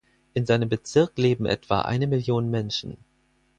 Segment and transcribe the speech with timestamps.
[0.33, 2.97] In seinem Bezirk leben etwa eine Million Menschen.